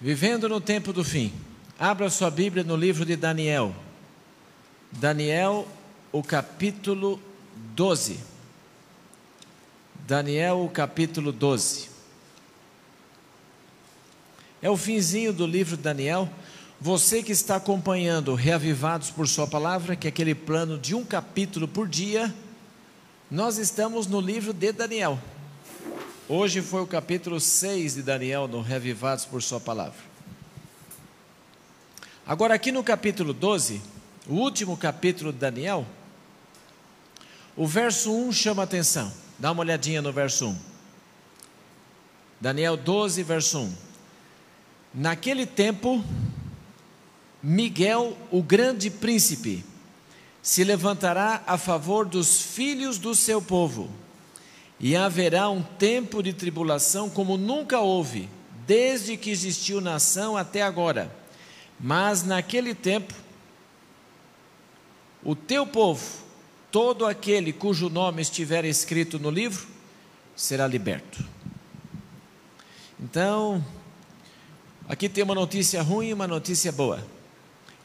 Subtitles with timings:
[0.00, 1.30] Vivendo no tempo do fim.
[1.78, 3.74] Abra sua Bíblia no livro de Daniel.
[4.90, 5.68] Daniel,
[6.10, 7.20] o capítulo
[7.74, 8.18] 12.
[10.06, 11.90] Daniel, o capítulo 12.
[14.62, 16.30] É o finzinho do livro de Daniel.
[16.80, 21.68] Você que está acompanhando Reavivados por Sua Palavra, que é aquele plano de um capítulo
[21.68, 22.34] por dia,
[23.30, 25.18] nós estamos no livro de Daniel.
[26.32, 29.98] Hoje foi o capítulo 6 de Daniel, no Revivados por Sua Palavra.
[32.24, 33.82] Agora, aqui no capítulo 12,
[34.28, 35.84] o último capítulo de Daniel,
[37.56, 39.12] o verso 1 chama atenção.
[39.40, 40.58] Dá uma olhadinha no verso 1.
[42.40, 43.74] Daniel 12, verso 1.
[44.94, 46.00] Naquele tempo,
[47.42, 49.64] Miguel, o grande príncipe,
[50.40, 53.90] se levantará a favor dos filhos do seu povo
[54.80, 58.30] e haverá um tempo de tribulação como nunca houve,
[58.66, 61.14] desde que existiu nação até agora.
[61.78, 63.12] Mas naquele tempo,
[65.22, 66.24] o teu povo,
[66.72, 69.66] todo aquele cujo nome estiver escrito no livro,
[70.34, 71.22] será liberto.
[72.98, 73.62] Então,
[74.88, 77.06] aqui tem uma notícia ruim e uma notícia boa.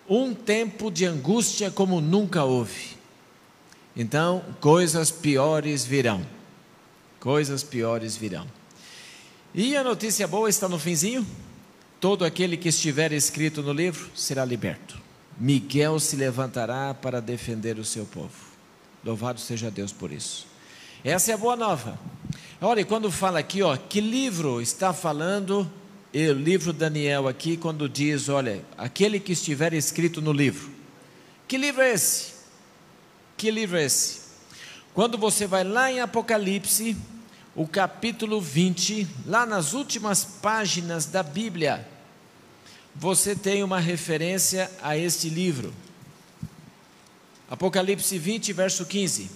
[0.08, 2.96] Um tempo de angústia como nunca houve.
[3.98, 6.35] Então, coisas piores virão
[7.26, 8.46] coisas piores virão.
[9.52, 11.26] E a notícia boa está no finzinho:
[12.00, 14.96] todo aquele que estiver escrito no livro será liberto.
[15.36, 18.30] Miguel se levantará para defender o seu povo.
[19.04, 20.46] Louvado seja Deus por isso.
[21.04, 21.98] Essa é a boa nova.
[22.62, 25.70] Olha, quando fala aqui, ó, que livro está falando,
[26.14, 30.70] o livro Daniel aqui, quando diz, olha, aquele que estiver escrito no livro.
[31.48, 32.34] Que livro é esse?
[33.36, 34.22] Que livro é esse?
[34.94, 36.96] Quando você vai lá em Apocalipse,
[37.56, 41.88] o capítulo 20, lá nas últimas páginas da Bíblia,
[42.94, 45.74] você tem uma referência a este livro.
[47.50, 49.32] Apocalipse 20, verso 15.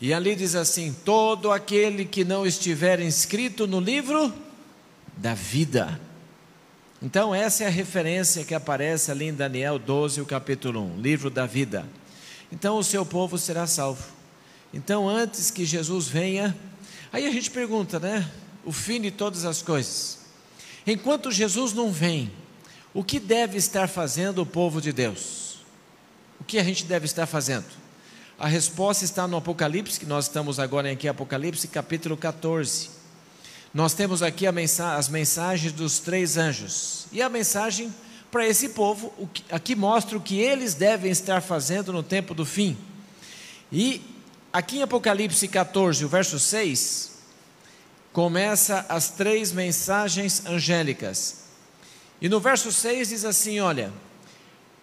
[0.00, 4.32] E ali diz assim: Todo aquele que não estiver inscrito no livro
[5.18, 6.00] da vida.
[7.02, 11.28] Então, essa é a referência que aparece ali em Daniel 12, o capítulo 1, livro
[11.28, 11.86] da vida.
[12.50, 14.15] Então, o seu povo será salvo.
[14.76, 16.54] Então, antes que Jesus venha,
[17.10, 18.30] aí a gente pergunta, né?
[18.62, 20.18] O fim de todas as coisas.
[20.86, 22.30] Enquanto Jesus não vem,
[22.92, 25.60] o que deve estar fazendo o povo de Deus?
[26.38, 27.64] O que a gente deve estar fazendo?
[28.38, 32.90] A resposta está no Apocalipse, que nós estamos agora aqui, Apocalipse capítulo 14.
[33.72, 37.06] Nós temos aqui as mensagens dos três anjos.
[37.10, 37.90] E a mensagem
[38.30, 39.10] para esse povo,
[39.50, 42.76] aqui mostra o que eles devem estar fazendo no tempo do fim.
[43.72, 44.15] E
[44.52, 47.16] Aqui em Apocalipse 14, o verso 6,
[48.12, 51.44] começa as três mensagens angélicas.
[52.20, 53.92] E no verso 6 diz assim: Olha,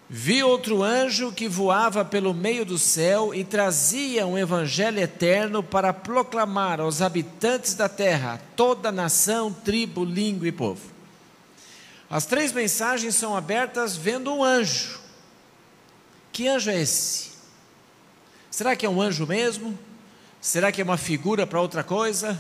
[0.08, 5.92] vi outro anjo que voava pelo meio do céu e trazia um evangelho eterno para
[5.92, 10.94] proclamar aos habitantes da terra, toda nação, tribo, língua e povo.
[12.08, 15.00] As três mensagens são abertas vendo um anjo.
[16.32, 17.33] Que anjo é esse?
[18.54, 19.76] Será que é um anjo mesmo?
[20.40, 22.34] Será que é uma figura para outra coisa?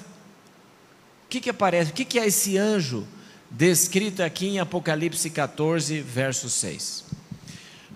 [1.26, 1.90] O que, que aparece?
[1.90, 3.08] O que, que é esse anjo
[3.50, 7.06] descrito aqui em Apocalipse 14, verso 6?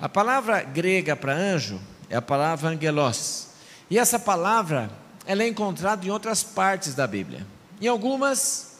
[0.01, 1.79] A palavra grega para anjo
[2.09, 3.49] é a palavra angelos.
[3.87, 4.89] E essa palavra
[5.23, 7.45] ela é encontrada em outras partes da Bíblia.
[7.79, 8.79] Em algumas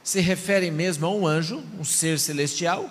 [0.00, 2.88] se referem mesmo a um anjo, um ser celestial,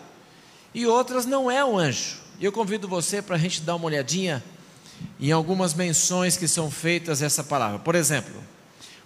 [0.74, 2.18] e outras não é um anjo.
[2.42, 4.44] Eu convido você para a gente dar uma olhadinha
[5.20, 7.80] em algumas menções que são feitas essa palavra.
[7.80, 8.34] Por exemplo,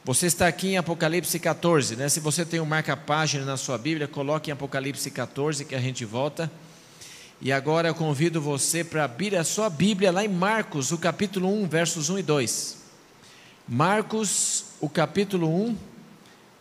[0.03, 2.09] você está aqui em Apocalipse 14, né?
[2.09, 6.05] Se você tem um marca-página na sua Bíblia, coloque em Apocalipse 14 que a gente
[6.05, 6.51] volta.
[7.41, 11.47] E agora eu convido você para abrir a sua Bíblia lá em Marcos, o capítulo
[11.63, 12.77] 1, versos 1 e 2.
[13.67, 15.77] Marcos, o capítulo 1,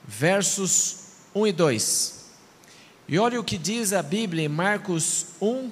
[0.07, 0.97] versos
[1.35, 2.19] 1 e 2.
[3.09, 5.71] E olha o que diz a Bíblia em Marcos 1,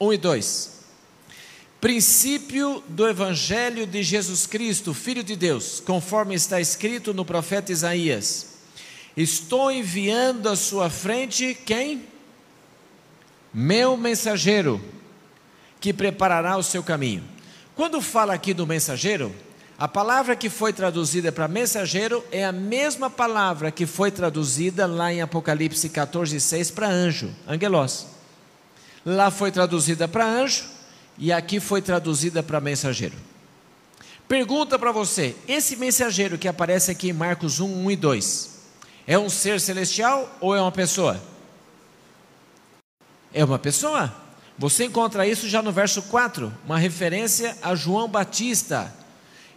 [0.00, 0.77] 1 e 2
[1.80, 8.58] princípio do Evangelho de Jesus Cristo, Filho de Deus, conforme está escrito no profeta Isaías:
[9.16, 12.04] Estou enviando à sua frente quem?
[13.52, 14.80] Meu mensageiro,
[15.80, 17.24] que preparará o seu caminho.
[17.74, 19.34] Quando fala aqui do mensageiro,
[19.78, 25.12] a palavra que foi traduzida para mensageiro é a mesma palavra que foi traduzida lá
[25.12, 28.06] em Apocalipse 14, 6 para anjo, angelos.
[29.06, 30.64] Lá foi traduzida para anjo,
[31.18, 33.16] e aqui foi traduzida para mensageiro.
[34.28, 38.58] Pergunta para você: esse mensageiro que aparece aqui em Marcos 1, 1 e 2,
[39.06, 41.20] É um ser celestial ou é uma pessoa?
[43.32, 44.14] É uma pessoa.
[44.58, 48.92] Você encontra isso já no verso 4, uma referência a João Batista.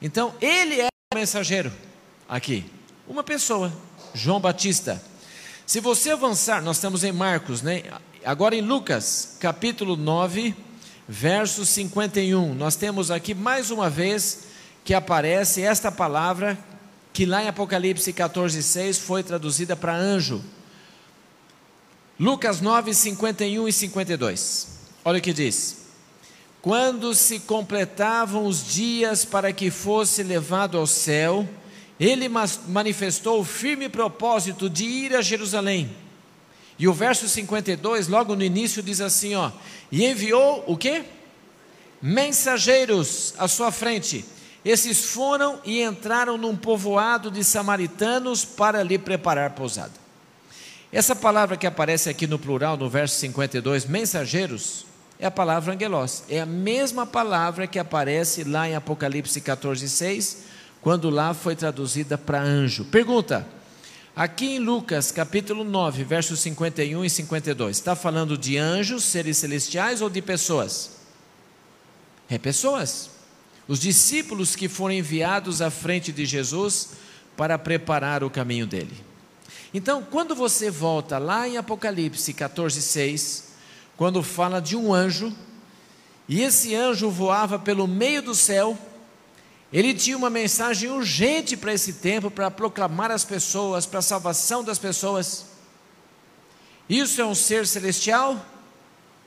[0.02, 1.72] Então, ele é o mensageiro
[2.30, 2.66] aqui,
[3.08, 3.74] uma pessoa,
[4.13, 5.04] João Batista.
[5.66, 7.84] Se você avançar, nós estamos em Marcos, né?
[8.24, 10.56] Agora em Lucas, capítulo 9,
[11.07, 12.53] verso 51.
[12.53, 14.45] Nós temos aqui mais uma vez
[14.83, 16.57] que aparece esta palavra
[17.13, 20.42] que lá em Apocalipse 14, 6 foi traduzida para anjo.
[22.19, 24.68] Lucas 9, 51 e 52.
[25.03, 25.77] Olha o que diz.
[26.62, 31.48] Quando se completavam os dias para que fosse levado ao céu,
[32.00, 32.30] ele
[32.68, 35.89] manifestou o firme propósito de ir a Jerusalém.
[36.81, 39.51] E o verso 52, logo no início, diz assim: ó,
[39.92, 41.04] e enviou o que?
[42.01, 44.25] Mensageiros à sua frente.
[44.66, 49.94] Esses foram e entraram num povoado de samaritanos para lhe preparar pousada.
[50.92, 54.88] Essa palavra que aparece aqui no plural, no verso 52, mensageiros,
[55.19, 56.24] é a palavra angelos.
[56.27, 60.38] É a mesma palavra que aparece lá em Apocalipse 14, 6,
[60.81, 62.86] quando lá foi traduzida para anjo.
[62.86, 63.48] Pergunta:
[64.16, 70.02] aqui em Lucas capítulo 9, versos 51 e 52, está falando de anjos, seres celestiais
[70.02, 70.92] ou de pessoas?
[72.30, 73.10] É pessoas.
[73.68, 76.90] Os discípulos que foram enviados à frente de Jesus
[77.38, 78.96] para preparar o caminho dele.
[79.74, 83.52] Então, quando você volta lá em Apocalipse 14, 6,
[83.96, 85.34] quando fala de um anjo,
[86.28, 88.78] e esse anjo voava pelo meio do céu,
[89.72, 94.64] ele tinha uma mensagem urgente para esse tempo, para proclamar as pessoas, para a salvação
[94.64, 95.46] das pessoas.
[96.90, 98.46] Isso é um ser celestial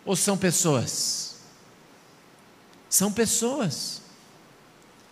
[0.05, 1.37] ou são pessoas?
[2.89, 4.03] São pessoas,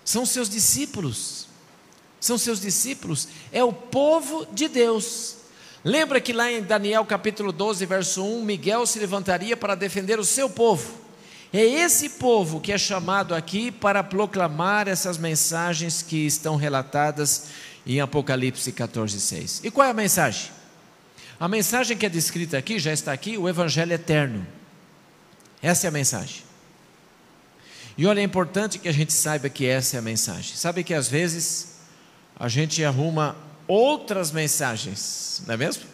[0.05, 1.43] são seus discípulos
[2.23, 5.39] são seus discípulos, é o povo de Deus.
[5.85, 10.25] Lembra que lá em Daniel capítulo 12, verso 1, Miguel se levantaria para defender o
[10.25, 11.02] seu povo.
[11.53, 17.49] É esse povo que é chamado aqui para proclamar essas mensagens que estão relatadas
[17.87, 19.61] em Apocalipse 14, 6.
[19.65, 20.51] E qual é a mensagem?
[21.39, 24.47] A mensagem que é descrita aqui, já está aqui, o Evangelho eterno.
[25.61, 26.43] Essa é a mensagem.
[27.99, 30.57] E olha, é importante que a gente saiba que essa é a mensagem.
[30.57, 31.77] Sabe que às vezes
[32.39, 33.37] a gente arruma
[33.69, 35.85] outras mensagens, não é mesmo?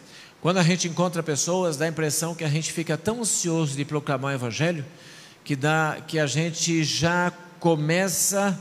[0.40, 3.84] Quando a gente encontra pessoas, dá a impressão que a gente fica tão ansioso de
[3.84, 4.84] proclamar o Evangelho
[5.48, 8.54] que, dá, que a gente já começa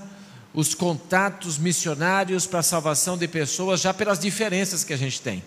[0.53, 5.43] os contatos missionários para a salvação de pessoas já pelas diferenças que a gente tem.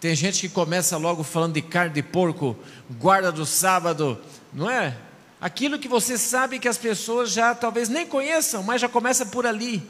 [0.00, 2.56] Tem gente que começa logo falando de carne de porco,
[2.92, 4.18] guarda do sábado,
[4.54, 4.96] não é?
[5.38, 9.44] Aquilo que você sabe que as pessoas já talvez nem conheçam, mas já começa por
[9.44, 9.86] ali.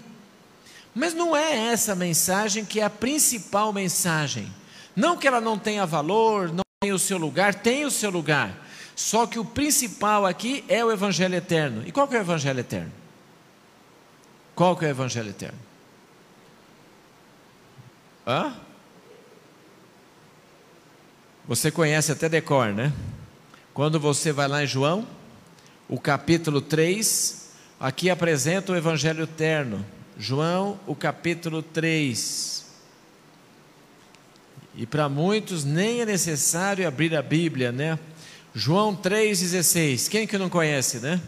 [0.93, 4.53] Mas não é essa mensagem que é a principal mensagem.
[4.97, 8.64] Não que ela não tenha valor, não tenha o seu lugar, tem o seu lugar.
[8.95, 11.83] Só que o principal aqui é o Evangelho eterno.
[11.87, 12.93] E qual que é o Evangelho eterno?
[14.55, 15.59] Qual que é o Evangelho eterno?
[18.27, 18.55] Hã?
[21.47, 22.93] Você conhece até decor, né?
[23.75, 25.07] Quando você vai lá em João,
[25.89, 29.85] o capítulo 3, aqui apresenta o Evangelho eterno.
[30.17, 32.65] João, o capítulo 3.
[34.77, 37.99] E para muitos nem é necessário abrir a Bíblia, né?
[38.55, 40.09] João 3,16.
[40.09, 41.21] Quem que não conhece, né?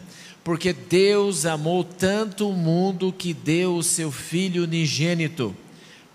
[0.45, 5.53] Porque Deus amou tanto o mundo que deu o seu Filho unigênito,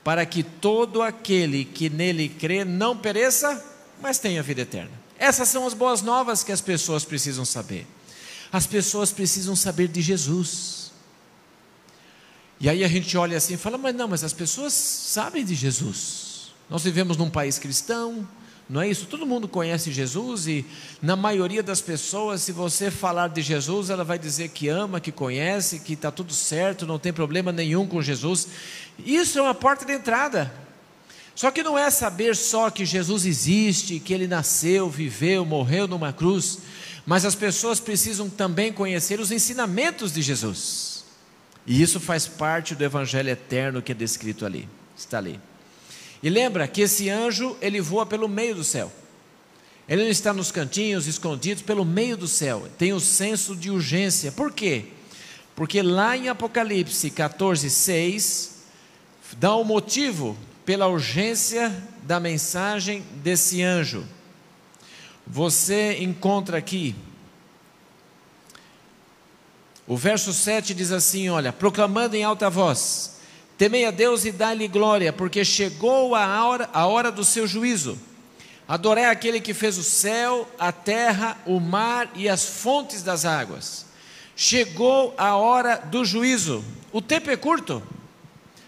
[0.02, 3.62] para que todo aquele que nele crê não pereça,
[4.00, 4.90] mas tenha vida eterna.
[5.18, 7.86] Essas são as boas novas que as pessoas precisam saber.
[8.50, 10.92] As pessoas precisam saber de Jesus.
[12.58, 15.54] E aí a gente olha assim e fala: mas não, mas as pessoas sabem de
[15.54, 16.52] Jesus.
[16.70, 18.26] Nós vivemos num país cristão,
[18.68, 19.06] não é isso?
[19.06, 20.64] Todo mundo conhece Jesus e
[21.02, 25.12] na maioria das pessoas, se você falar de Jesus, ela vai dizer que ama, que
[25.12, 28.48] conhece, que está tudo certo, não tem problema nenhum com Jesus.
[29.04, 30.52] Isso é uma porta de entrada.
[31.34, 36.12] Só que não é saber só que Jesus existe, que ele nasceu, viveu, morreu numa
[36.12, 36.58] cruz,
[37.06, 41.04] mas as pessoas precisam também conhecer os ensinamentos de Jesus.
[41.66, 44.68] E isso faz parte do evangelho eterno que é descrito ali.
[44.96, 45.40] Está ali.
[46.22, 48.92] E lembra que esse anjo, ele voa pelo meio do céu.
[49.88, 52.68] Ele não está nos cantinhos escondidos, pelo meio do céu.
[52.78, 54.30] Tem o senso de urgência.
[54.30, 54.84] Por quê?
[55.56, 58.62] Porque lá em Apocalipse 14, 6,
[59.38, 64.06] dá o um motivo pela urgência da mensagem desse anjo.
[65.26, 66.94] Você encontra aqui
[69.86, 73.16] o verso 7 diz assim: Olha, proclamando em alta voz:
[73.62, 77.96] Temei a Deus e dai-lhe glória, porque chegou a hora, a hora do seu juízo.
[78.66, 83.86] Adorei aquele que fez o céu, a terra, o mar e as fontes das águas.
[84.34, 86.64] Chegou a hora do juízo.
[86.90, 87.80] O tempo é curto.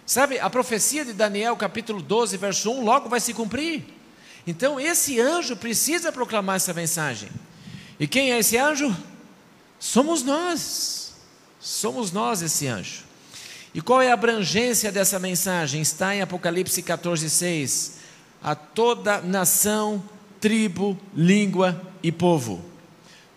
[0.06, 3.82] Sabe, a profecia de Daniel, capítulo 12, verso 1, logo vai se cumprir.
[4.46, 7.30] Então, esse anjo precisa proclamar essa mensagem.
[7.98, 8.96] E quem é esse anjo?
[9.76, 11.14] Somos nós.
[11.58, 13.12] Somos nós esse anjo.
[13.74, 15.82] E qual é a abrangência dessa mensagem?
[15.82, 17.94] Está em Apocalipse 14, 6.
[18.40, 20.02] A toda nação,
[20.40, 22.64] tribo, língua e povo.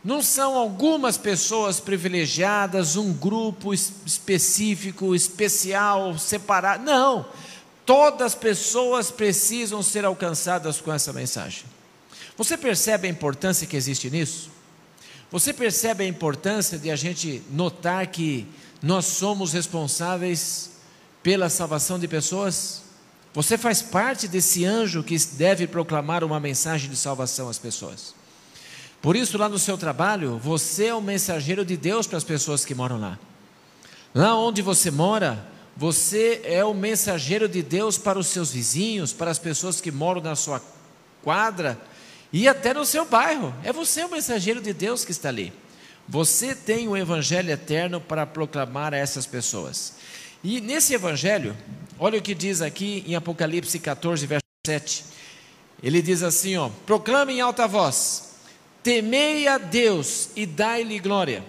[0.04, 6.84] Não são algumas pessoas privilegiadas, um grupo específico, especial, separado.
[6.84, 7.26] Não.
[7.84, 11.64] Todas as pessoas precisam ser alcançadas com essa mensagem.
[12.38, 14.52] Você percebe a importância que existe nisso?
[15.32, 18.48] Você percebe a importância de a gente notar que
[18.82, 20.72] nós somos responsáveis
[21.24, 22.84] pela salvação de pessoas?
[23.34, 28.16] Você faz parte desse anjo que deve proclamar uma mensagem de salvação às pessoas.
[29.02, 32.66] Por isso, lá no seu trabalho, você é o mensageiro de Deus para as pessoas
[32.66, 33.20] que moram lá.
[34.14, 39.30] Lá onde você mora, você é o mensageiro de Deus para os seus vizinhos, para
[39.30, 40.60] as pessoas que moram na sua
[41.24, 41.80] quadra
[42.34, 43.54] e até no seu bairro.
[43.64, 45.54] É você o mensageiro de Deus que está ali.
[46.08, 49.96] Você tem o evangelho eterno para proclamar a essas pessoas.
[50.44, 51.56] E nesse evangelho,
[52.00, 55.06] olha o que diz aqui em Apocalipse 14, verso 7.
[55.84, 58.36] Ele diz assim, ó: Proclame em alta voz:
[58.82, 61.44] Temei a Deus e dai-lhe glória.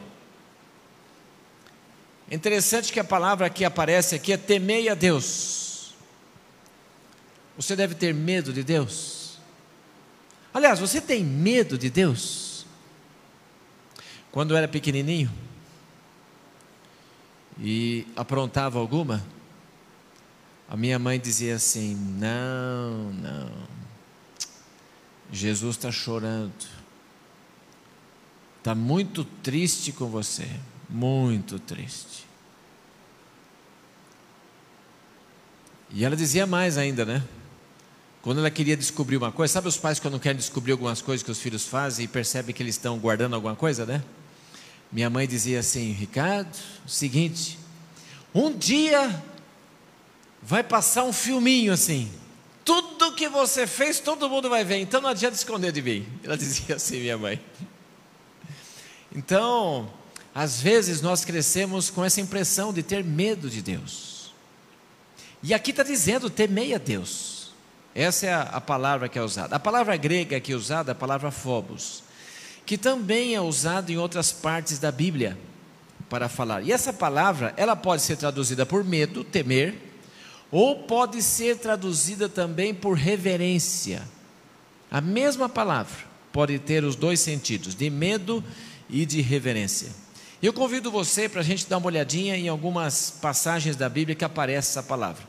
[2.31, 5.95] Interessante que a palavra que aparece aqui é temei a Deus.
[7.57, 9.39] Você deve ter medo de Deus.
[10.53, 12.48] Aliás, você tem medo de Deus?
[14.39, 15.29] Quando eu era pequenininho
[17.59, 19.21] e aprontava alguma,
[20.69, 23.51] a minha mãe dizia assim: Não, não,
[25.33, 26.53] Jesus está chorando,
[28.59, 30.49] está muito triste com você,
[30.89, 32.25] muito triste.
[35.91, 37.25] E ela dizia mais ainda, né?
[38.23, 41.31] Quando ela queria descobrir uma coisa, sabe os pais quando querem descobrir algumas coisas que
[41.33, 44.01] os filhos fazem e percebem que eles estão guardando alguma coisa, né?
[44.91, 47.59] Minha mãe dizia assim: Ricardo, o seguinte,
[48.35, 49.23] um dia
[50.43, 52.11] vai passar um filminho assim.
[52.65, 56.07] Tudo que você fez, todo mundo vai ver, então não adianta esconder de mim.
[56.23, 57.41] Ela dizia assim, minha mãe.
[59.15, 59.91] Então,
[60.35, 64.33] às vezes nós crescemos com essa impressão de ter medo de Deus.
[65.43, 67.53] E aqui está dizendo: temei a Deus.
[67.95, 69.57] Essa é a, a, palavra que é usada.
[69.57, 72.08] A palavra grega aqui usada é a palavra phobos
[72.69, 75.39] que também é usado em outras partes da Bíblia
[76.07, 76.61] para falar.
[76.61, 79.75] E essa palavra, ela pode ser traduzida por medo, temer,
[80.53, 84.03] ou pode ser traduzida também por reverência.
[84.91, 85.97] A mesma palavra
[86.31, 88.45] pode ter os dois sentidos, de medo
[88.87, 89.89] e de reverência.
[90.43, 94.27] Eu convido você para a gente dar uma olhadinha em algumas passagens da Bíblia que
[94.27, 95.23] aparece essa palavra.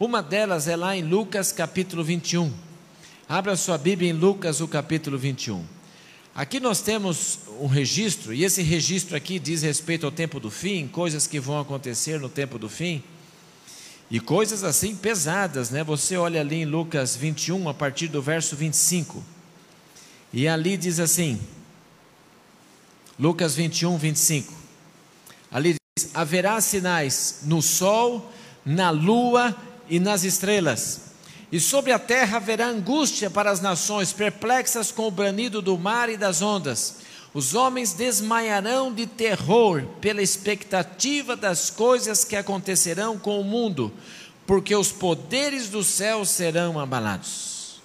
[0.00, 2.50] Uma delas é lá em Lucas capítulo 21.
[3.28, 5.75] Abra sua Bíblia em Lucas, o capítulo 21.
[6.36, 10.86] Aqui nós temos um registro, e esse registro aqui diz respeito ao tempo do fim,
[10.86, 13.02] coisas que vão acontecer no tempo do fim,
[14.10, 15.82] e coisas assim pesadas, né?
[15.82, 19.24] Você olha ali em Lucas 21, a partir do verso 25,
[20.30, 21.40] e ali diz assim,
[23.18, 24.52] Lucas 21, 25,
[25.50, 28.30] ali diz: haverá sinais no sol,
[28.62, 29.56] na lua
[29.88, 31.05] e nas estrelas
[31.50, 36.08] e sobre a terra haverá angústia para as nações, perplexas com o branido do mar
[36.08, 36.98] e das ondas.
[37.32, 43.92] Os homens desmaiarão de terror pela expectativa das coisas que acontecerão com o mundo,
[44.46, 47.80] porque os poderes do céu serão abalados.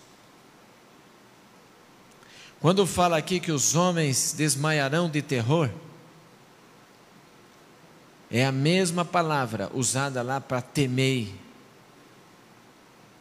[2.62, 5.70] Quando fala aqui que os homens desmaiarão de terror,
[8.30, 11.28] é a mesma palavra usada lá para temer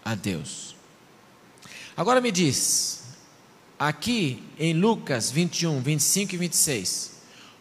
[0.04, 0.74] a Deus.
[1.96, 3.02] Agora me diz,
[3.78, 7.10] aqui em Lucas 21, 25 e 26,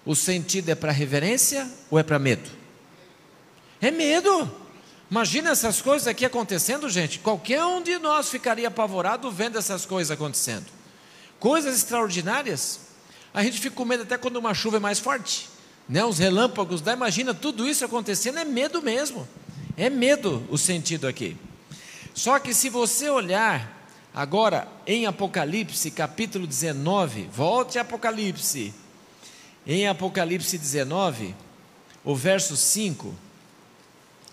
[0.05, 2.49] o sentido é para reverência ou é para medo?
[3.81, 4.49] É medo.
[5.09, 7.19] Imagina essas coisas aqui acontecendo, gente.
[7.19, 10.65] Qualquer um de nós ficaria apavorado vendo essas coisas acontecendo.
[11.39, 12.79] Coisas extraordinárias.
[13.33, 15.49] A gente fica com medo até quando uma chuva é mais forte.
[15.87, 16.03] Né?
[16.05, 19.27] Os relâmpagos, dá, imagina tudo isso acontecendo, é medo mesmo.
[19.75, 21.35] É medo o sentido aqui.
[22.13, 23.77] Só que se você olhar
[24.13, 28.73] agora em Apocalipse capítulo 19, volte a Apocalipse.
[29.65, 31.35] Em Apocalipse 19,
[32.03, 33.13] o verso 5,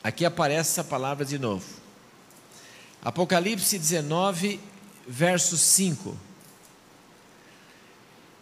[0.06, 1.64] Aqui aparece essa palavra de novo.
[3.02, 4.60] Apocalipse 19,
[5.04, 6.16] verso 5.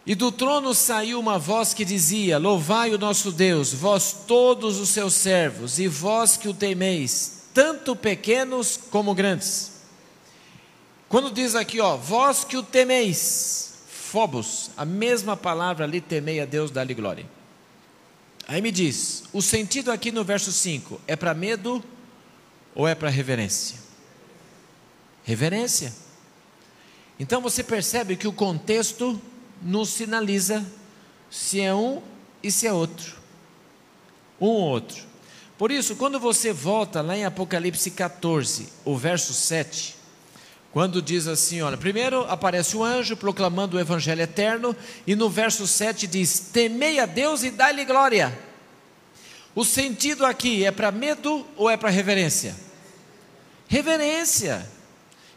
[0.05, 4.91] E do trono saiu uma voz que dizia: Louvai o nosso Deus, vós todos os
[4.91, 9.73] seus servos, e vós que o temeis, tanto pequenos como grandes.
[11.09, 16.45] Quando diz aqui, ó, vós que o temeis, Phobos, a mesma palavra ali, temei a
[16.45, 17.25] Deus, dá-lhe glória.
[18.47, 21.83] Aí me diz, o sentido aqui no verso 5 é para medo
[22.75, 23.79] ou é para reverência?
[25.25, 25.95] Reverência.
[27.19, 29.21] Então você percebe que o contexto
[29.63, 30.67] nos sinaliza
[31.31, 32.03] se é um
[32.43, 33.17] e se é outro.
[34.41, 35.14] Um ou outro.
[35.57, 39.95] Por isso, quando você volta lá em Apocalipse 14, o verso 7,
[40.73, 44.75] quando diz assim, olha, primeiro aparece o anjo proclamando o evangelho eterno,
[45.07, 48.37] e no verso 7 diz: Temei a Deus e dai-lhe glória.
[49.55, 52.57] O sentido aqui é para medo ou é para reverência?
[53.69, 54.69] Reverência.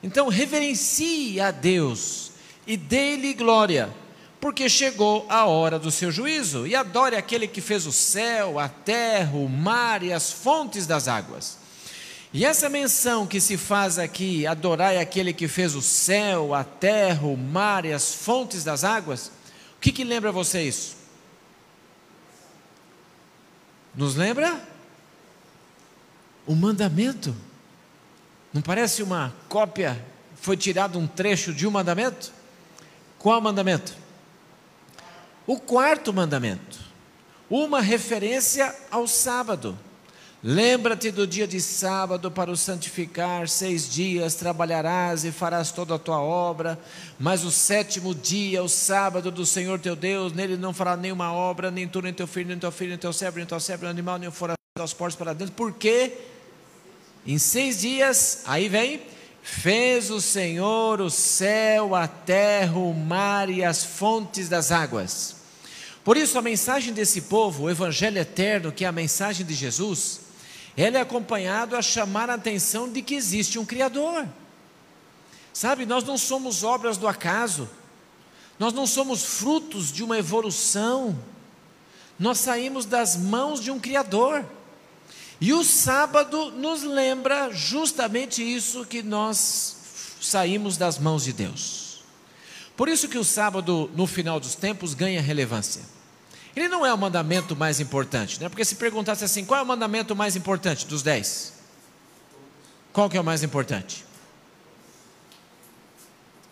[0.01, 2.31] Então, reverencie a Deus
[2.65, 3.93] e dê-lhe glória,
[4.39, 8.69] porque chegou a hora do seu juízo, e adore aquele que fez o céu, a
[8.69, 11.57] terra, o mar e as fontes das águas.
[12.33, 17.25] E essa menção que se faz aqui, adorai aquele que fez o céu, a terra,
[17.25, 19.31] o mar e as fontes das águas,
[19.77, 20.97] o que, que lembra você isso?
[23.95, 24.61] Nos lembra?
[26.45, 27.35] O mandamento.
[28.53, 30.03] Não parece uma cópia?
[30.35, 32.31] Foi tirado um trecho de um mandamento?
[33.17, 34.06] Qual mandamento?
[35.47, 36.77] O quarto mandamento.
[37.49, 39.79] Uma referência ao sábado.
[40.43, 45.99] Lembra-te do dia de sábado para o santificar, seis dias trabalharás e farás toda a
[45.99, 46.77] tua obra,
[47.17, 51.71] mas o sétimo dia, o sábado do Senhor teu Deus, nele não fará nenhuma obra,
[51.71, 53.91] nem tu, nem teu filho, nem teu filho, nem teu servo, nem teu servo, nem
[53.91, 56.13] animal, nem fora aos portos para dentro, porque
[57.25, 59.01] em seis dias, aí vem,
[59.41, 65.36] fez o Senhor o céu, a terra, o mar e as fontes das águas.
[66.07, 70.21] Por isso, a mensagem desse povo, o Evangelho eterno, que é a mensagem de Jesus,
[70.77, 74.25] ela é acompanhado a chamar a atenção de que existe um Criador.
[75.51, 77.69] Sabe, nós não somos obras do acaso,
[78.57, 81.19] nós não somos frutos de uma evolução,
[82.17, 84.45] nós saímos das mãos de um Criador.
[85.41, 89.75] E o sábado nos lembra justamente isso que nós
[90.21, 92.01] saímos das mãos de Deus.
[92.77, 95.96] Por isso que o sábado, no final dos tempos, ganha relevância.
[96.57, 98.49] Ele não é o mandamento mais importante, né?
[98.49, 101.53] Porque se perguntasse assim, qual é o mandamento mais importante dos dez?
[102.91, 104.03] Qual que é o mais importante?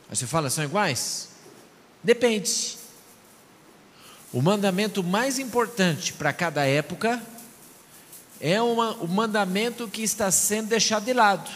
[0.08, 1.30] Aí você fala, são iguais?
[2.04, 2.78] Depende.
[4.32, 7.20] O mandamento mais importante para cada época
[8.40, 11.50] é uma, o mandamento que está sendo deixado de lado.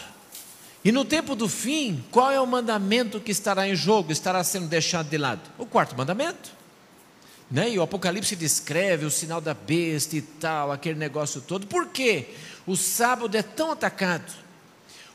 [0.84, 4.66] E no tempo do fim, qual é o mandamento que estará em jogo, estará sendo
[4.66, 5.42] deixado de lado?
[5.56, 6.58] O quarto mandamento.
[7.50, 7.70] Né?
[7.70, 11.66] E o Apocalipse descreve o sinal da besta e tal, aquele negócio todo.
[11.66, 12.26] Por que
[12.66, 14.32] o sábado é tão atacado?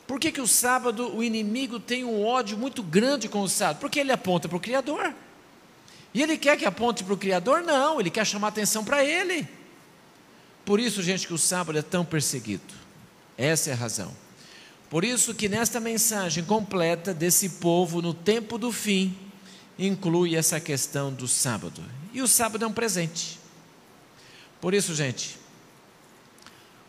[0.06, 3.80] Por que, que o sábado o inimigo tem um ódio muito grande com o sábado?
[3.80, 5.12] Porque ele aponta para o Criador.
[6.14, 7.62] E ele quer que aponte para o Criador?
[7.62, 9.48] Não, ele quer chamar atenção para ele.
[10.64, 12.74] Por isso, gente, que o sábado é tão perseguido.
[13.36, 14.14] Essa é a razão.
[14.88, 19.16] Por isso que nesta mensagem completa desse povo no tempo do fim,
[19.78, 21.82] inclui essa questão do sábado.
[22.16, 23.38] E o sábado é um presente.
[24.58, 25.36] Por isso, gente,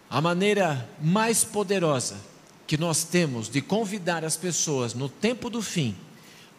[0.09, 2.15] a maneira mais poderosa
[2.65, 5.97] que nós temos de convidar as pessoas no tempo do fim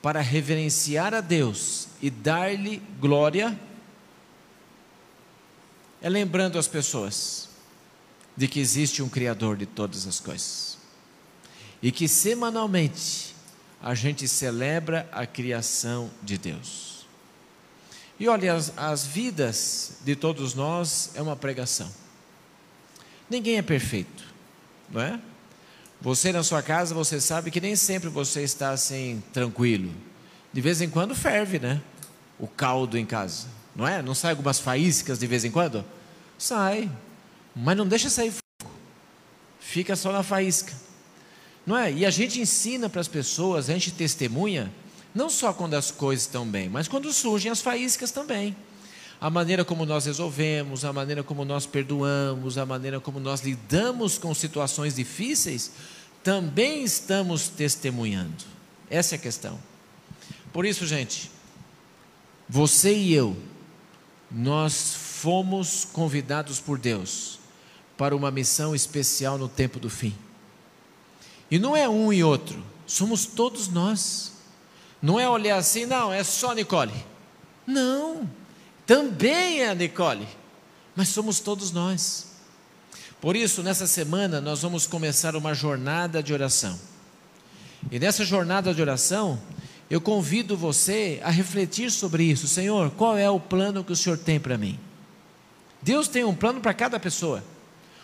[0.03, 3.59] para reverenciar a Deus e dar-lhe glória
[6.03, 7.49] é lembrando as pessoas
[8.37, 10.77] de que existe um Criador de todas as coisas
[11.81, 13.35] e que semanalmente
[13.83, 16.98] a gente celebra a criação de Deus.
[18.19, 21.89] E olha, as, as vidas de todos nós é uma pregação.
[23.31, 24.25] Ninguém é perfeito,
[24.91, 25.21] não é?
[26.01, 29.93] Você na sua casa, você sabe que nem sempre você está assim tranquilo.
[30.53, 31.81] De vez em quando ferve, né?
[32.39, 34.01] O caldo em casa, não é?
[34.01, 35.85] Não sai algumas faíscas de vez em quando?
[36.39, 36.91] Sai,
[37.55, 38.73] mas não deixa sair fogo.
[39.61, 40.73] Fica só na faísca.
[41.67, 41.93] Não é?
[41.93, 44.73] E a gente ensina para as pessoas, a gente testemunha
[45.19, 48.57] não só quando as coisas estão bem, mas quando surgem as faíscas também.
[49.21, 54.17] A maneira como nós resolvemos, a maneira como nós perdoamos, a maneira como nós lidamos
[54.17, 55.73] com situações difíceis,
[56.23, 58.45] também estamos testemunhando.
[58.89, 59.59] Essa é a questão.
[60.53, 61.33] Por isso, gente,
[62.49, 63.37] você e eu,
[64.31, 67.41] nós fomos convidados por Deus
[67.97, 70.15] para uma missão especial no tempo do fim.
[71.51, 74.38] E não é um e outro, somos todos nós.
[75.01, 76.93] Não é olhar assim, não, é só Nicole.
[77.67, 78.29] Não,
[78.87, 80.27] também é a Nicole,
[80.97, 82.29] mas somos todos nós.
[83.21, 86.79] Por isso, nessa semana, nós vamos começar uma jornada de oração.
[87.91, 89.41] E nessa jornada de oração,
[89.91, 92.47] eu convido você a refletir sobre isso.
[92.47, 94.79] Senhor, qual é o plano que o Senhor tem para mim?
[95.81, 97.43] Deus tem um plano para cada pessoa.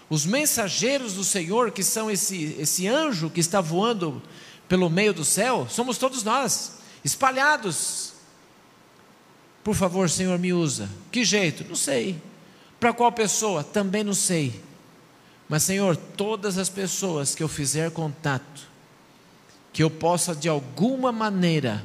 [0.09, 4.23] Os mensageiros do Senhor, que são esse, esse anjo que está voando
[4.69, 8.15] pelo meio do céu, somos todos nós, espalhados.
[9.63, 10.89] Por favor, Senhor, me usa.
[11.13, 11.65] Que jeito?
[11.69, 12.21] Não sei.
[12.81, 13.63] Para qual pessoa?
[13.63, 14.61] Também não sei.
[15.49, 18.63] Mas, Senhor, todas as pessoas que eu fizer contato,
[19.73, 21.85] que eu possa de alguma maneira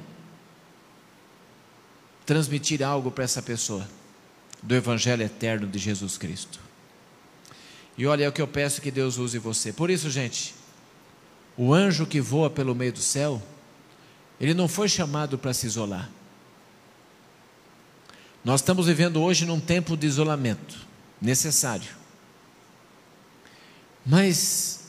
[2.26, 3.88] transmitir algo para essa pessoa
[4.62, 6.60] do Evangelho eterno de Jesus Cristo.
[7.98, 9.74] E olha, é o que eu peço que Deus use você.
[9.74, 10.54] Por isso, gente,
[11.58, 13.42] o anjo que voa pelo meio do céu,
[14.40, 16.10] ele não foi chamado para se isolar.
[18.44, 20.88] Nós estamos vivendo hoje num tempo de isolamento
[21.22, 21.92] necessário.
[24.06, 24.80] Mas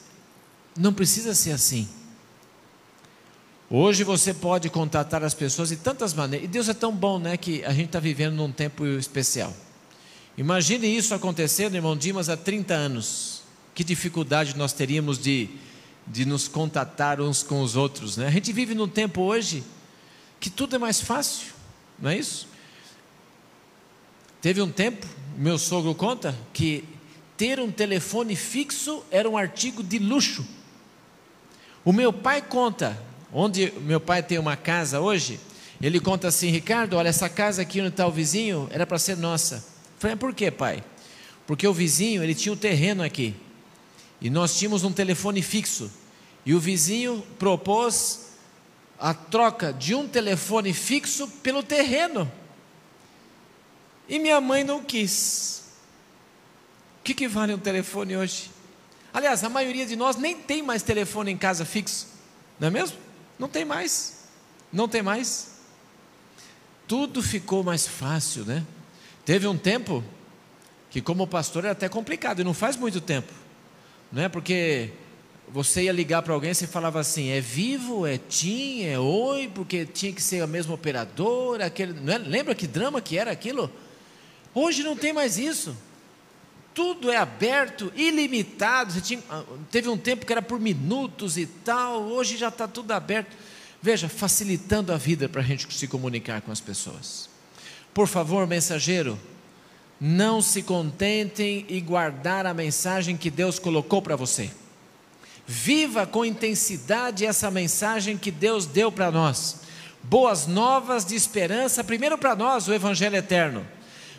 [0.76, 1.88] não precisa ser assim.
[3.68, 6.44] Hoje você pode contatar as pessoas de tantas maneiras.
[6.44, 9.54] E Deus é tão bom, né, que a gente está vivendo num tempo especial.
[10.36, 13.42] Imagine isso acontecendo, irmão Dimas, há 30 anos.
[13.74, 15.48] Que dificuldade nós teríamos de,
[16.10, 18.26] de nos contatar uns com os outros, né?
[18.26, 19.62] A gente vive num tempo hoje
[20.40, 21.52] que tudo é mais fácil,
[21.98, 22.48] não é isso?
[24.40, 26.84] Teve um tempo, meu sogro conta, que
[27.36, 30.44] ter um telefone fixo era um artigo de luxo.
[31.84, 33.00] O meu pai conta,
[33.32, 35.38] onde meu pai tem uma casa hoje,
[35.80, 39.16] ele conta assim: Ricardo, olha, essa casa aqui onde está o vizinho era para ser
[39.16, 39.64] nossa.
[39.98, 40.82] Falei, por quê, pai?
[41.46, 43.34] Porque o vizinho, ele tinha um terreno aqui.
[44.20, 45.90] E nós tínhamos um telefone fixo.
[46.44, 48.30] E o vizinho propôs
[48.98, 52.30] a troca de um telefone fixo pelo terreno.
[54.08, 55.62] E minha mãe não quis.
[57.00, 58.50] O que, que vale um telefone hoje?
[59.12, 62.06] Aliás, a maioria de nós nem tem mais telefone em casa fixo,
[62.58, 62.98] não é mesmo?
[63.38, 64.24] Não tem mais.
[64.72, 65.52] Não tem mais.
[66.86, 68.64] Tudo ficou mais fácil, né?
[69.24, 70.04] Teve um tempo
[70.90, 73.32] que, como pastor, era até complicado, e não faz muito tempo,
[74.10, 74.28] não é?
[74.28, 74.92] Porque
[75.52, 79.50] você ia ligar para alguém e você falava assim: é vivo, é TIM, é oi,
[79.54, 82.18] porque tinha que ser a mesma operadora, aquele, é?
[82.18, 83.70] lembra que drama que era aquilo?
[84.54, 85.76] Hoje não tem mais isso.
[86.72, 89.00] Tudo é aberto, ilimitado.
[89.00, 92.92] Tinha, ah, teve um tempo que era por minutos e tal, hoje já está tudo
[92.92, 93.36] aberto.
[93.82, 97.28] Veja, facilitando a vida para a gente se comunicar com as pessoas.
[97.92, 99.18] Por favor, mensageiro,
[100.00, 104.50] não se contentem e guardar a mensagem que Deus colocou para você.
[105.52, 109.56] Viva com intensidade essa mensagem que Deus deu para nós.
[110.00, 113.66] Boas novas de esperança, primeiro para nós, o Evangelho eterno,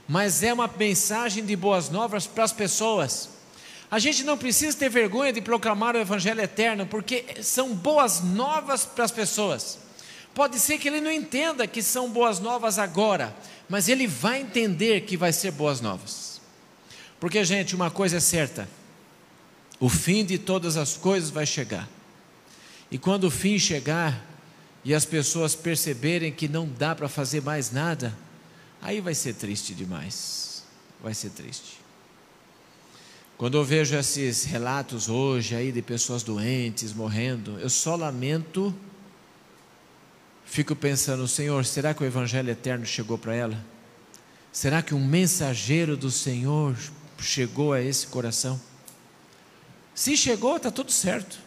[0.09, 3.29] mas é uma mensagem de boas novas para as pessoas.
[3.89, 8.83] A gente não precisa ter vergonha de proclamar o Evangelho eterno, porque são boas novas
[8.83, 9.79] para as pessoas.
[10.35, 13.33] Pode ser que ele não entenda que são boas novas agora,
[13.69, 16.41] mas ele vai entender que vai ser boas novas.
[17.21, 18.67] Porque, gente, uma coisa é certa:
[19.81, 21.89] o fim de todas as coisas vai chegar.
[22.91, 24.23] E quando o fim chegar
[24.85, 28.15] e as pessoas perceberem que não dá para fazer mais nada,
[28.79, 30.63] aí vai ser triste demais.
[31.01, 31.79] Vai ser triste.
[33.39, 38.73] Quando eu vejo esses relatos hoje aí de pessoas doentes morrendo, eu só lamento
[40.45, 43.65] fico pensando, Senhor, será que o Evangelho eterno chegou para ela?
[44.51, 46.77] Será que um mensageiro do Senhor
[47.19, 48.61] chegou a esse coração?
[49.93, 51.37] Se chegou, está tudo certo.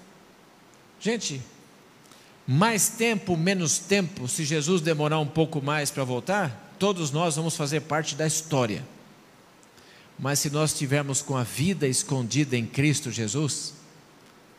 [1.00, 1.42] Gente,
[2.46, 7.56] mais tempo, menos tempo, se Jesus demorar um pouco mais para voltar, todos nós vamos
[7.56, 8.84] fazer parte da história.
[10.18, 13.74] Mas se nós estivermos com a vida escondida em Cristo Jesus,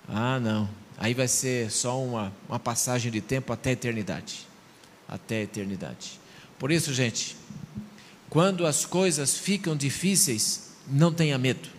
[0.08, 4.48] ah, não, aí vai ser só uma, uma passagem de tempo até a eternidade.
[5.08, 6.19] Até a eternidade.
[6.58, 7.38] Por isso, gente,
[8.30, 11.69] quando as coisas ficam difíceis, não tenha medo.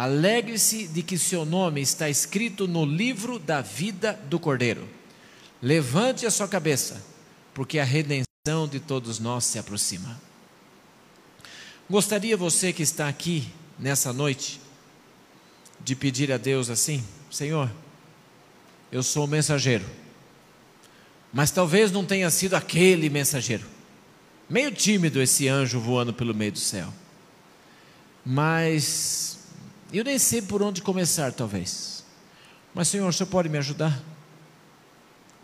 [0.00, 4.88] Alegre-se de que seu nome está escrito no livro da vida do Cordeiro.
[5.60, 7.04] Levante a sua cabeça,
[7.52, 10.18] porque a redenção de todos nós se aproxima.
[11.90, 13.46] Gostaria você que está aqui
[13.78, 14.58] nessa noite
[15.80, 17.70] de pedir a Deus assim: Senhor,
[18.90, 19.84] eu sou o mensageiro.
[21.30, 23.66] Mas talvez não tenha sido aquele mensageiro.
[24.48, 26.90] Meio tímido esse anjo voando pelo meio do céu.
[28.24, 29.29] Mas
[29.92, 32.04] Eu nem sei por onde começar, talvez.
[32.74, 34.00] Mas, Senhor, o Senhor pode me ajudar?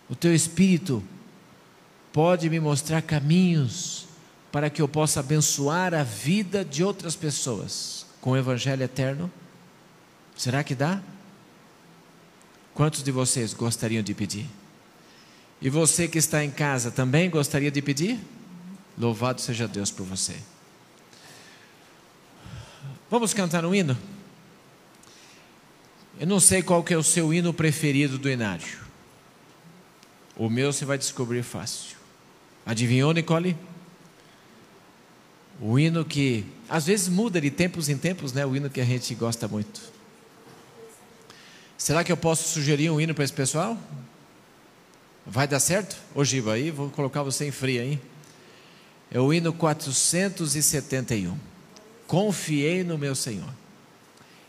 [0.09, 1.03] O Teu Espírito
[2.13, 4.07] pode me mostrar caminhos
[4.53, 9.31] para que eu possa abençoar a vida de outras pessoas com o Evangelho eterno?
[10.37, 11.01] Será que dá?
[12.73, 14.47] Quantos de vocês gostariam de pedir?
[15.61, 18.21] E você que está em casa também gostaria de pedir?
[18.97, 20.37] Louvado seja Deus por você.
[23.11, 23.97] Vamos cantar um hino?
[26.19, 28.79] Eu não sei qual que é o seu hino preferido do Inário.
[30.35, 31.97] O meu você vai descobrir fácil.
[32.65, 33.57] Adivinhou, Nicole?
[35.61, 38.45] O hino que às vezes muda de tempos em tempos, né?
[38.47, 39.81] O hino que a gente gosta muito.
[41.77, 43.79] Será que eu posso sugerir um hino para esse pessoal?
[45.27, 45.97] Vai dar certo?
[46.15, 48.01] Ô Giba, aí vou colocar você em fria, hein?
[49.11, 51.39] É o hino 471.
[52.07, 53.53] Confiei no meu Senhor.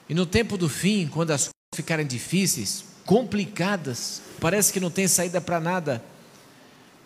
[0.08, 5.42] E no tempo do fim, quando as ficarem difíceis, complicadas, parece que não tem saída
[5.42, 6.04] para nada,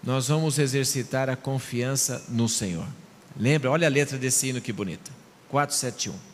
[0.04, 2.88] nós vamos exercitar a confiança no Senhor.
[3.38, 3.71] Lembra?
[3.71, 5.12] Olha a letra desse hino que bonita.
[5.50, 6.31] 471.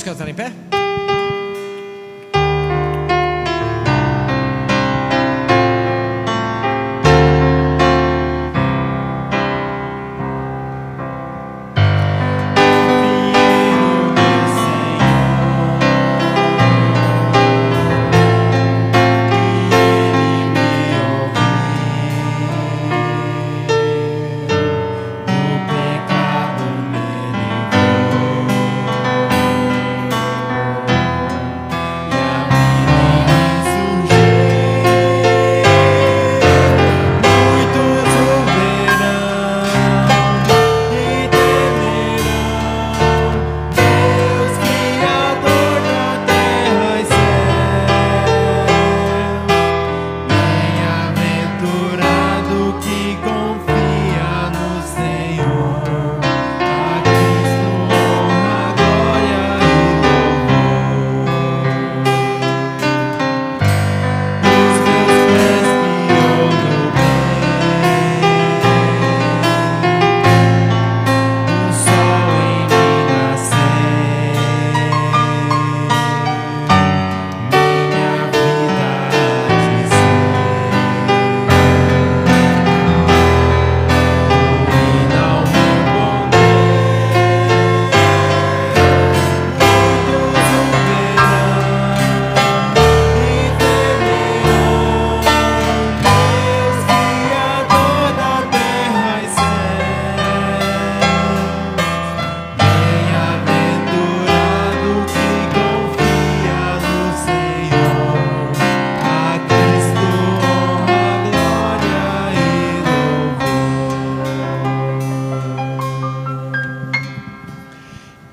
[0.00, 0.69] Vamos cantar em pé?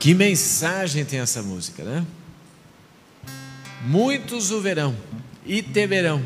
[0.07, 2.05] Que mensagem tem essa música, né?
[3.85, 4.95] Muitos o verão
[5.45, 6.25] e temerão.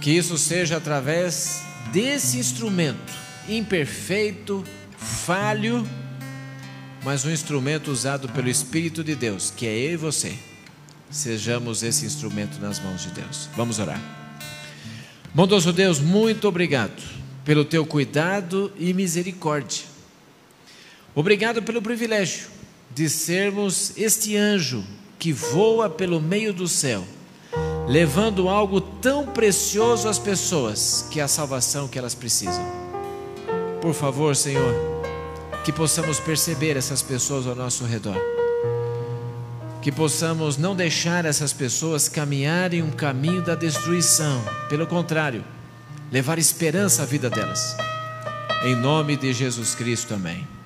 [0.00, 1.60] Que isso seja através
[1.92, 3.12] desse instrumento
[3.48, 4.62] imperfeito,
[4.96, 5.84] falho,
[7.02, 10.38] mas um instrumento usado pelo Espírito de Deus, que é eu e você.
[11.10, 13.48] Sejamos esse instrumento nas mãos de Deus.
[13.56, 14.00] Vamos orar.
[15.34, 17.02] Bondoso Deus, muito obrigado
[17.44, 19.97] pelo teu cuidado e misericórdia
[21.18, 22.46] Obrigado pelo privilégio
[22.94, 24.84] de sermos este anjo
[25.18, 27.04] que voa pelo meio do céu,
[27.88, 32.64] levando algo tão precioso às pessoas, que é a salvação que elas precisam.
[33.82, 34.72] Por favor, Senhor,
[35.64, 38.22] que possamos perceber essas pessoas ao nosso redor.
[39.82, 45.44] Que possamos não deixar essas pessoas caminharem um caminho da destruição, pelo contrário,
[46.12, 47.76] levar esperança à vida delas.
[48.62, 50.57] Em nome de Jesus Cristo, amém.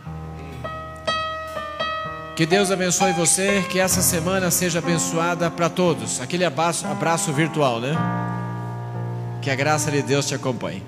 [2.35, 6.19] Que Deus abençoe você, que essa semana seja abençoada para todos.
[6.21, 7.95] Aquele abraço, abraço virtual, né?
[9.43, 10.83] Que a graça de Deus te acompanhe.